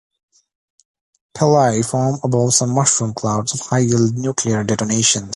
Pilei 1.37 1.85
form 1.87 2.19
above 2.23 2.55
some 2.55 2.71
mushroom 2.71 3.13
clouds 3.13 3.53
of 3.53 3.59
high-yield 3.59 4.15
nuclear 4.17 4.63
detonations. 4.63 5.29